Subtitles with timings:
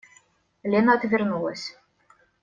[0.63, 1.77] Лена отвернулась.